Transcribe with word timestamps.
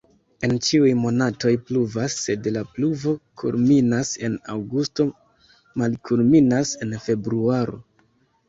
En 0.45 0.53
ĉiuj 0.67 0.87
monatoj 1.01 1.51
pluvas, 1.67 2.15
sed 2.21 2.49
la 2.55 2.63
pluvo 2.77 3.13
kulminas 3.43 4.15
en 4.29 4.39
aŭgusto, 4.55 5.07
malkulminas 5.83 6.73
en 6.87 6.97
februaro. 7.09 7.81